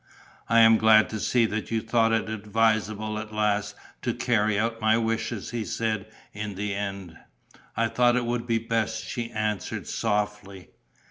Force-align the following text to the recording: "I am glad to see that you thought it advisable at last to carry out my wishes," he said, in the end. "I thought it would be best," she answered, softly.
"I 0.49 0.61
am 0.61 0.79
glad 0.79 1.09
to 1.09 1.19
see 1.19 1.45
that 1.45 1.69
you 1.69 1.79
thought 1.79 2.11
it 2.11 2.27
advisable 2.27 3.19
at 3.19 3.31
last 3.31 3.75
to 4.01 4.15
carry 4.15 4.57
out 4.57 4.81
my 4.81 4.97
wishes," 4.97 5.51
he 5.51 5.63
said, 5.63 6.07
in 6.33 6.55
the 6.55 6.73
end. 6.73 7.19
"I 7.77 7.87
thought 7.87 8.15
it 8.15 8.25
would 8.25 8.47
be 8.47 8.57
best," 8.57 9.05
she 9.05 9.29
answered, 9.29 9.85
softly. 9.85 10.69